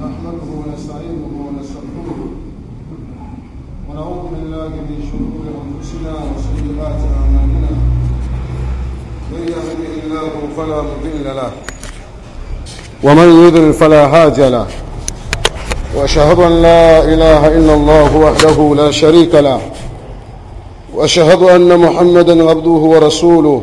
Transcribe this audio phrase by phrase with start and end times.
[0.00, 2.20] نحمده ونستعينه ونستغفره
[3.88, 7.72] ونعوذ بالله من شرور أنفسنا وسيئات أعمالنا.
[9.32, 11.52] من يهده الله فلا مضل له
[13.04, 14.66] ومن يضلل فلا هادي له.
[15.96, 19.60] وأشهد أن لا إله إلا الله وحده لا شريك له.
[20.94, 23.62] وأشهد أن محمدا عبده ورسوله.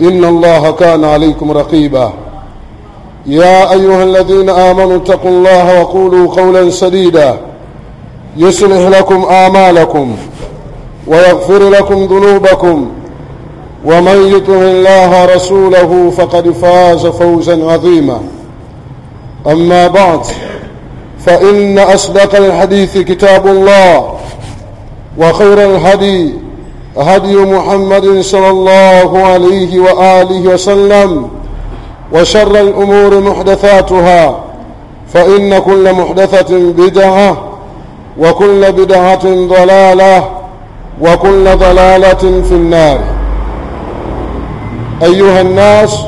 [0.00, 2.12] إن الله كان عليكم رقيبا.
[3.26, 7.38] يا أيها الذين آمنوا اتقوا الله وقولوا قولا سديدا.
[8.36, 10.16] يصلح لكم أعمالكم
[11.06, 12.88] ويغفر لكم ذنوبكم.
[13.84, 18.20] ومن يطع الله رسوله فقد فاز فوزا عظيما.
[19.46, 20.20] أما بعد
[21.26, 24.12] فإن أصدق الحديث كتاب الله
[25.18, 26.34] وخير الهدي
[26.98, 31.28] هدي محمد صلى الله عليه وآله وسلم
[32.12, 34.40] وشر الأمور محدثاتها
[35.14, 37.36] فإن كل محدثة بدعة
[38.18, 40.28] وكل بدعة ضلالة
[41.02, 42.98] وكل ضلالة في النار.
[45.02, 45.98] أيها الناس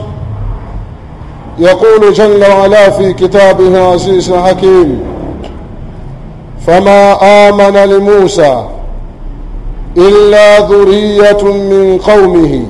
[1.59, 5.03] يقول جل وعلا في كتابه العزيز الحكيم
[6.67, 7.17] فما
[7.49, 8.65] آمن لموسى
[9.97, 12.63] إلا ذرية من قومه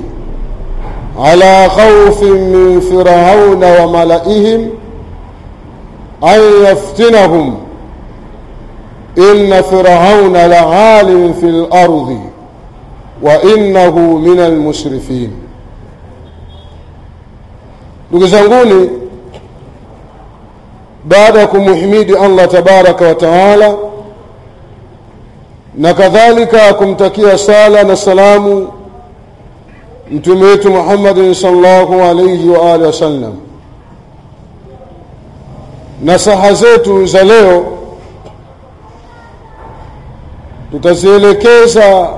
[1.18, 4.70] على خوف من فرعون وملئهم
[6.24, 7.58] أن يفتنهم.
[9.18, 12.18] إن فرعون لعال في الأرض
[13.22, 15.30] وإنه من المسرفين
[18.10, 18.90] ndugu zanguni
[21.04, 21.46] baada
[22.46, 23.74] tabaraka wa taala
[25.80, 28.68] na kadhalika kumtakia sala na salamu
[30.10, 33.32] mtume wetu muhammadin sallallahu alayhi wa alihi wasallam
[36.02, 37.66] nasaha zetu za leo
[40.70, 42.08] tutazielekeza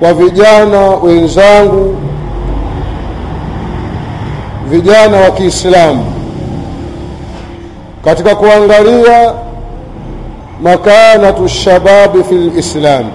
[0.00, 1.96] kwa vijana wenzangu
[4.68, 6.12] vijana wa kiislamu
[8.04, 9.32] katika kuangalia
[10.62, 13.10] makanatu shababi fi lislam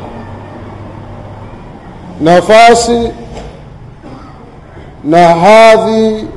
[2.21, 3.11] nafasi
[5.03, 6.27] na hadhi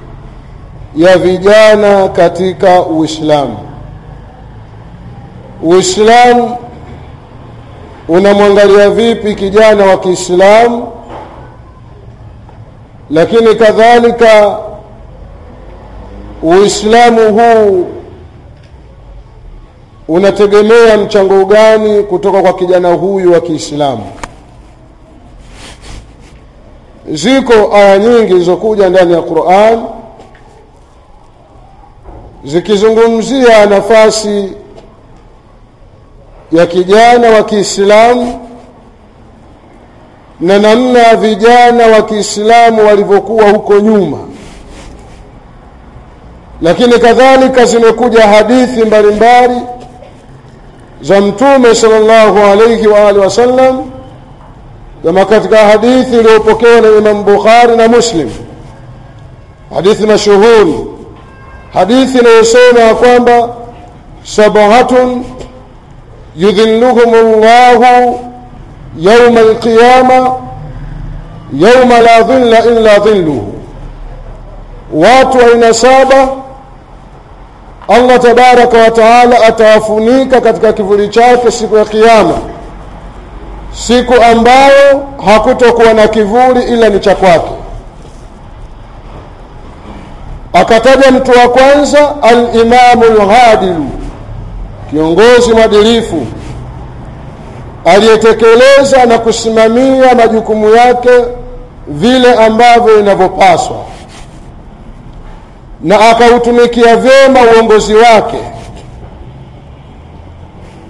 [0.97, 3.59] ya vijana katika uislamu.
[5.63, 6.57] Uislamu
[8.09, 10.89] unamwangalia vipi kijana wa kiislamu?
[13.11, 14.57] Lakini kadhalika
[16.43, 17.87] uislamu huu
[20.09, 24.07] unategemea mchango gani kutoka kwa kijana huyu wa kiislamu?
[27.13, 29.85] Ziko aya nyingi zilizokuja ndani ya quran
[32.45, 34.53] zikizungumzia nafasi
[36.53, 38.49] ya kijana wa kiislamu
[40.41, 44.19] na namna vijana wa kiislamu walivyokuwa huko nyuma.
[46.63, 49.61] Lakini kadhalika zimekuja hadithi mbalimbali
[51.03, 53.91] زمتوم صلى الله عليه وآله وسلم
[55.05, 58.31] كما كتك حديث لأبوكين إمام بخاري ومسلم
[59.77, 60.97] حديث مشهور.
[61.75, 63.51] حديث يسمى أقوام
[64.25, 64.93] سبعة
[66.37, 67.81] يذلهم الله
[68.97, 70.37] يوم القيامة
[71.53, 73.43] يوم لا ظل إلا ظله.
[74.93, 76.29] واتوا إن سابه
[77.89, 82.35] Allah tabaraka wa taala atawafunika katika kivuli chake siku ya kiyama
[83.73, 87.51] siku ambayo hakutokuwa na kivuli ila ni cha kwake.
[90.53, 93.87] Akataja mtu wa kwanza alimamu lghadilu
[94.91, 96.27] kiongozi mwadilifu
[97.85, 101.11] aliyetekeleza na kusimamia majukumu yake
[101.89, 103.77] vile ambavyo inavyopaswa
[105.83, 108.39] na akautumikia vyema uongozi wake.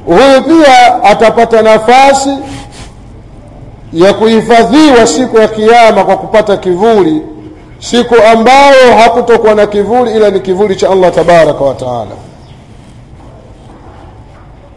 [0.07, 2.39] Huyu pia atapata nafasi
[3.93, 7.23] ya kuhifadhiwa siku ya kiyama kwa kupata kivuli
[7.79, 12.11] siku ambayo hakutokuwa na kivuli ila ni kivuli cha Allah tabaraka wa taala.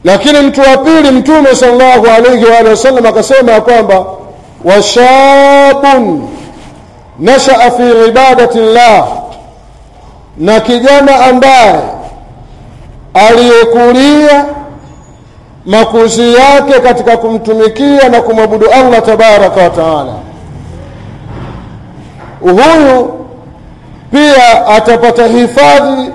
[0.04, 4.06] Lakini mtu wa pili mtume sallallahu alayhi wa alihi wasallam akasema ya kwamba
[4.66, 6.28] washabun
[7.20, 9.08] nashaa fi ibadati llah
[10.40, 11.80] na kijana ambaye
[13.14, 14.46] aliyekulia
[15.66, 20.14] makuzi yake katika kumtumikia na kumwabudu Allah tabaraka wa taala.
[22.42, 23.14] Huyu
[24.12, 26.12] pia atapata hifadhi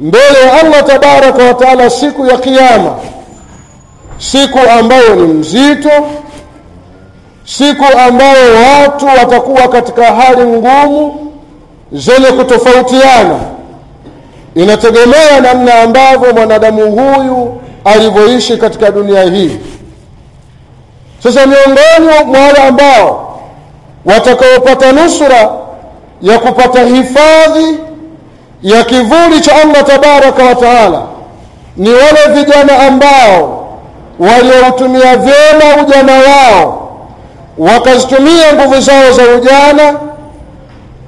[0.00, 2.94] mbele ya Allah tabaraka wa taala siku ya kiyama.
[4.18, 5.90] Siku ambayo ni mzito
[7.44, 11.29] siku ambayo watu watakuwa katika hali ngumu
[11.92, 13.38] zenye kutofautiana.
[14.54, 19.58] Inategemea namna ambavyo mwanadamu huyu alivyoishi katika dunia hii.
[21.22, 23.40] Sasa miongoni mwa wale ambao
[24.04, 25.50] watakaopata nusura
[26.22, 27.78] ya kupata hifadhi
[28.62, 31.02] ya kivuli cha Allah tabaraka wa taala
[31.76, 33.68] ni wale vijana ambao
[34.18, 36.90] walioutumia vyema ujana wao
[37.58, 39.94] wakazitumia nguvu zao za ujana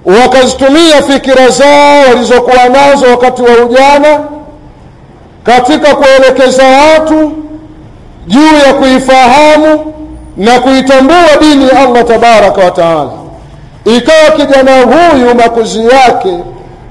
[0.05, 4.21] wakazitumia fikira zao walizokuwa nazo wakati wa ujana
[5.45, 7.33] katika kuelekeza watu
[8.27, 9.95] juu ya kuifahamu
[10.37, 13.11] na kuitambua dini ya Allah tabaraka wa taala.
[13.85, 16.39] Ikawa kijana huyu makuzi yake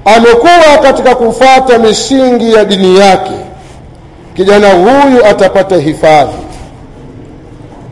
[0.05, 3.31] amekuwa katika kufata misingi ya dini yake.
[4.35, 6.33] Kijana huyu atapata hifadhi.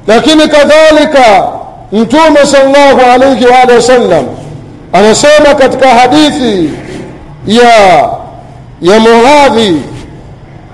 [0.08, 1.48] Lakini kadhalika
[1.92, 4.26] mtume sallallahu alayhi wa alihi wasallam
[4.94, 6.70] anasema katika hadithi
[7.48, 7.70] ya
[8.82, 9.82] ya muadhi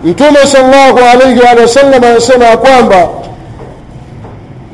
[0.03, 3.07] mtume sallallahu alayhi wa sallam anasema kwamba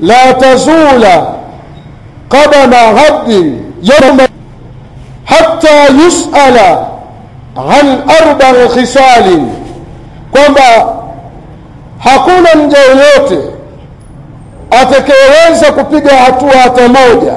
[0.01, 1.25] la tazula
[2.29, 2.77] qadama
[3.09, 4.27] abdin yawma
[5.25, 6.88] hatta yusala
[7.55, 9.47] an arba'i khisalin
[10.31, 10.93] kwamba
[11.99, 13.39] hakuna mja yoyote
[14.71, 17.33] atakayeweza kupiga hatua hata moja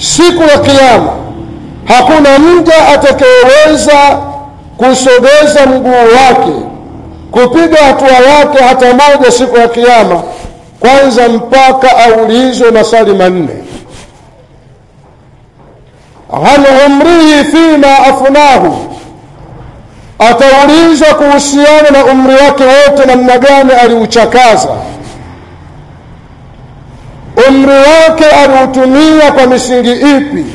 [0.00, 1.12] siku ya kiyama
[1.84, 4.18] hakuna mja atakayeweza
[4.76, 6.52] kusogeza mguu wake
[7.30, 10.22] kupiga hatua yake hata moja siku ya kiyama
[10.80, 13.48] kwanza mpaka aulizwe maswali manne.
[16.32, 18.76] An umrihi fima afnahu?
[20.18, 24.68] Ataulizwa kuhusiana na umri wake wote namna gani aliuchakaza
[27.50, 30.46] umri wake aliutumia kwa misingi ipi?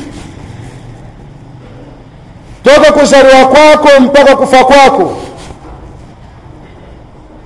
[2.64, 5.12] Toka kuzaliwa kwako mpaka kufa kwako.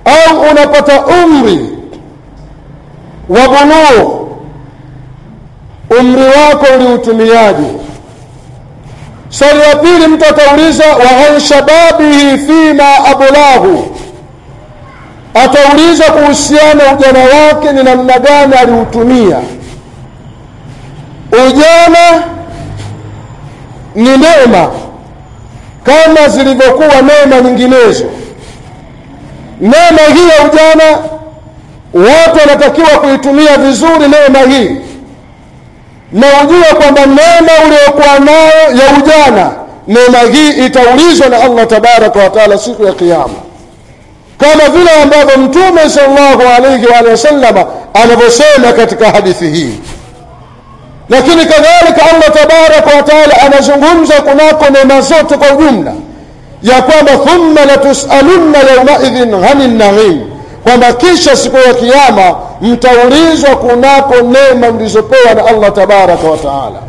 [0.05, 1.69] Au unapata umri
[3.29, 4.21] wa bulugh
[5.99, 7.67] umri wako uliutumiaje?
[9.29, 13.95] Swali la pili mtu atauliza wa an shababihi fima ablahu
[15.33, 19.37] ataulizwa kuhusiana ujana wake ni namna gani aliutumia.
[21.47, 22.23] Ujana
[23.95, 24.69] ni neema
[25.83, 28.05] kama zilivyokuwa neema nyinginezo.
[29.61, 30.97] Neema hii ya ujana
[31.93, 34.75] watu wanatakiwa kuitumia vizuri neema hii.
[36.11, 39.51] Na ujue kwamba neema uliokuwa nayo ya ujana
[39.87, 43.33] neema hii itaulizwa na Allah tabaraka wataala siku ya kiyama
[44.41, 49.79] kama vile ambavyo mtume sallallahu alayhi wa alihi anavyosema katika hadithi hii.
[51.09, 55.93] Lakini kadhalika Allah tabaraka wa taala anazungumza kunako neema zote kwa ujumla
[56.63, 60.21] ya kwamba thumma latusalunna yaumaidhin hani naim
[60.63, 66.79] kwamba kisha siku ya kiyama mtaulizwa kunako neema mlizopewa na Allah tabaraka wa taala.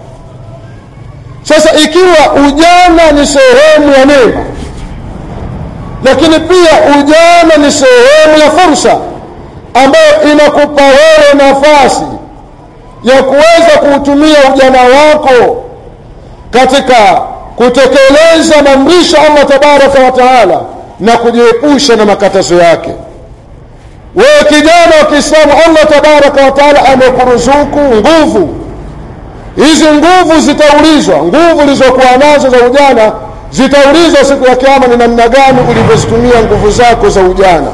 [1.43, 4.45] Sasa ikiwa ujana ni sehemu ya neema
[6.05, 8.97] lakini pia ujana ni sehemu ya fursa
[9.75, 12.03] ambayo inakupa wewe nafasi
[13.05, 15.65] ya kuweza kuutumia ujana wako
[16.51, 16.95] katika
[17.57, 20.61] kutekeleza maamrisho Allah tabaraka wa taala
[21.01, 22.91] na kujiepusha na makatazo yake.
[24.15, 28.55] Wewe kijana wa Kiislamu Allah tabaraka wa taala amekuruzuku nguvu.
[29.57, 33.13] Hizi nguvu zitaulizwa nguvu ulizokuwa nazo za ujana
[33.53, 37.69] zitaulizwa siku ya kiyama ni namna gani ulivyozitumia nguvu zako za ujana.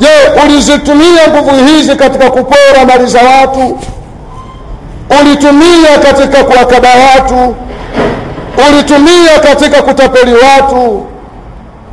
[0.00, 0.08] Je
[0.46, 3.78] ulizitumia nguvu hizi katika kupora mali za watu?
[5.20, 7.54] Ulitumia katika kuwakaba watu?
[8.70, 11.06] Ulitumia katika kutapeli watu?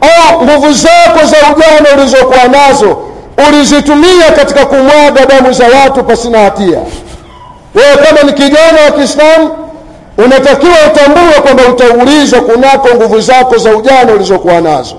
[0.02, 2.98] Au nguvu zako za ujana ulizokuwa nazo
[3.50, 6.80] ulizitumia katika kumwaga damu za watu pasina hatia?
[7.76, 9.50] Wewe kama ni kijana wa Kiislamu
[10.18, 14.96] unatakiwa utambue kwamba utaulizwa kunako nguvu zako za ujana ulizokuwa nazo.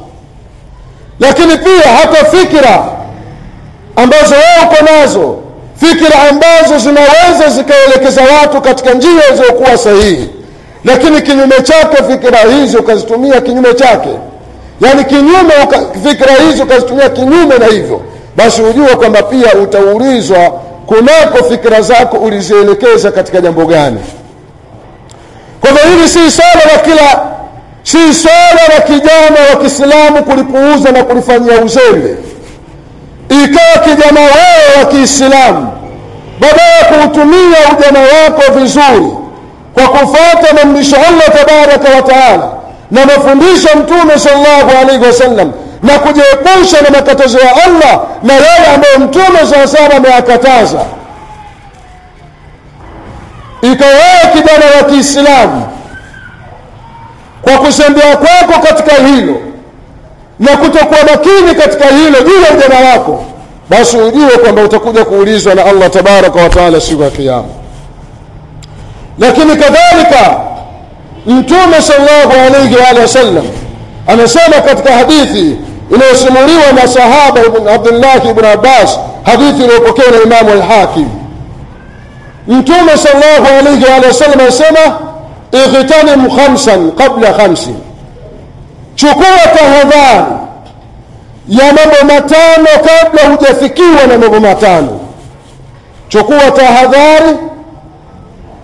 [1.20, 2.84] Lakini pia hata fikira
[3.96, 5.36] ambazo wewe uko nazo
[5.80, 10.28] fikira ambazo zinaweza zikaelekeza watu katika njia zilizokuwa sahihi.
[10.84, 14.08] Lakini kinyume chake fikira hizi ukazitumia kinyume chake.
[14.80, 15.54] Yaani kinyume
[16.08, 18.00] fikira hizi ukazitumia kinyume na hivyo
[18.36, 20.50] basi hujua kwamba pia utaulizwa
[20.86, 23.98] kunako fikira zako ulizielekeza katika jambo gani
[25.60, 27.20] kwa hivyo hili si swala la kila
[27.82, 32.16] si swala la kijana wa kiislamu kulipuuza na kulifanyia uzembe.
[33.28, 35.72] Ikawa kijana wao wa kiislamu
[36.40, 39.12] baada ya kuutumia ujana wako vizuri
[39.74, 42.48] kwa kufuata maamrisho allah tabaraka wa taala
[42.90, 48.98] na mafundisho mtume sallallahu alaihi wasallam na kujiepusha na makatazo ya allah na yale ambayo
[48.98, 50.78] mtume sallallahu alaihi wasallam ameyakataza
[53.72, 55.66] ikawewe kijana wa kiislamu.
[57.42, 59.36] Kwa kusembea kwako katika hilo
[60.38, 63.24] na kutokuwa makini katika hilo juu ya ujana wako
[63.70, 67.48] basi ujue kwamba utakuja kuulizwa na allah tabaraka wa taala siku ya kiama
[69.18, 70.40] lakini kadhalika
[71.26, 73.44] mtume salllahu alaihi waalihi wasallam
[74.06, 75.56] anasema katika hadithi
[75.94, 81.08] inayosimuliwa na sahaba ibn abdullahi ibn abbas hadithi iliyopokewa na imamu alhakim
[82.48, 84.98] mtume sallallahu alayhi wa sallam anasema
[85.52, 87.76] ightanim khamsan qabla khamsin
[88.94, 90.24] chukua tahadhari
[91.48, 95.00] ya mambo matano kabla hujafikiwa na mambo matano.
[96.08, 97.36] Chukua tahadhari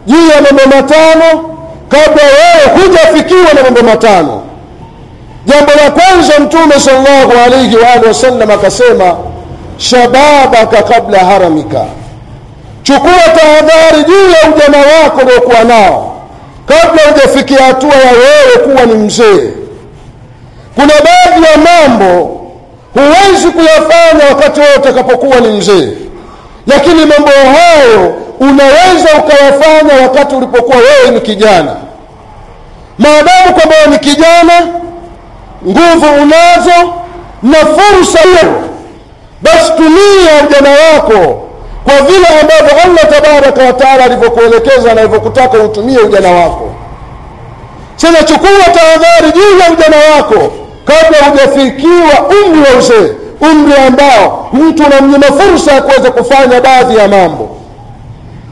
[0.06, 1.56] juu ya mambo matano
[1.88, 4.42] kabla wewe hujafikiwa na mambo matano.
[5.46, 9.16] Jambo la kwanza mtume salllahu alaihi waalihi wasallam akasema
[9.76, 11.84] shababaka kabla haramika
[12.82, 16.22] chukua tahadhari juu ya ujana wako uliokuwa nao.
[16.66, 19.50] Kabla hujafikia hatua ya wewe kuwa ni mzee.
[20.74, 22.40] Kuna baadhi ya mambo
[22.94, 25.88] huwezi kuyafanya wakati wewe utakapokuwa ni mzee.
[26.66, 31.76] Lakini mambo hayo unaweza ukayafanya wakati ulipokuwa wewe ni kijana.
[32.98, 34.52] Maadamu kwamba ni kijana
[35.68, 36.94] nguvu unazo
[37.42, 38.52] na fursa hiyo
[39.42, 41.48] basi tumia ujana wako
[41.92, 46.70] kwa vile ambavyo allah tabaraka wataala alivyokuelekeza na alivyokutaka utumie ujana wako.
[47.96, 50.52] Sasa chukua tahadhari juu ya ujana wako
[50.84, 57.08] kabla hujafikiwa umri wa uzee umri ambao mtu unamnyima fursa ya kuweza kufanya baadhi ya
[57.08, 57.56] mambo.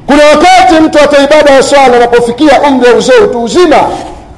[0.06, 3.76] Kuna wakati mtu hata ibada ya swala anapofikia umri wa uzee utu uzima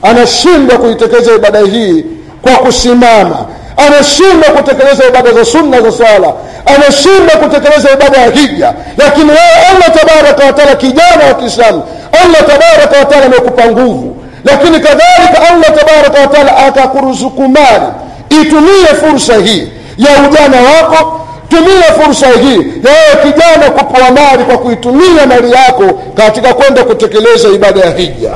[0.03, 2.05] anashindwa kuitekeleza ibada hii
[2.43, 3.37] kwa kusimama.
[3.77, 6.33] Anashindwa kutekeleza ibada za sunna za swala
[6.75, 8.75] anashindwa kutekeleza ibada ya hija.
[8.97, 11.83] Lakini wewe allah tabaraka wataala kijana wa kiislamu
[12.23, 14.17] allah tabaraka wataala amekupa nguvu.
[14.45, 17.87] Lakini kadhalika allah tabaraka wataala akakuruzuku mali.
[18.31, 24.59] Itumie fursa hii ya ujana wako tumia fursa hii ya wewe kijana kupewa mali kwa
[24.59, 28.31] kuitumia mali yako katika kwenda kutekeleza ibada ya hija.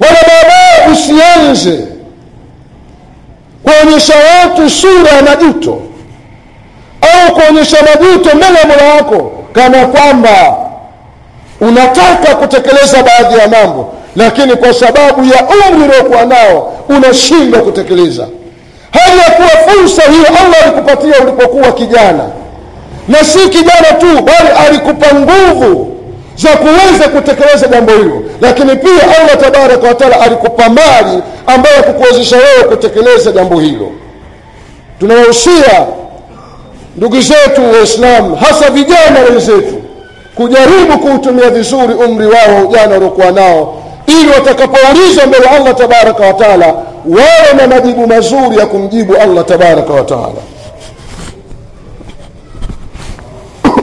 [0.00, 1.84] Wala baadaye usianze
[3.62, 5.78] kuonyesha watu sura ya majuto
[7.12, 10.56] au kuonyesha majuto mbele ya mola wako kana kwamba
[11.60, 18.26] unataka kutekeleza baadhi ya mambo lakini kwa sababu ya umri uliokuwa nao unashindwa kutekeleza.
[18.90, 22.24] Hali ya kuwa fursa hiyo allah alikupatia ulipokuwa kijana
[23.08, 25.96] na si kijana tu bali alikupa nguvu
[26.36, 28.22] za kuweza kutekeleza jambo hilo.
[28.40, 33.90] Lakini pia allah tabaraka wataala alikupa mali ambayo kukuwezesha wewe kutekeleza jambo hilo.
[35.00, 35.86] Tunawahusia
[36.96, 39.74] ndugu zetu waislamu hasa vijana wenzetu
[40.34, 46.66] kujaribu kuutumia vizuri umri wao wa ujana waliokuwa nao ili watakapoulizwa mbele allah tabaraka wataala
[47.06, 50.40] wawe na majibu mazuri ya kumjibu allah tabaraka wataala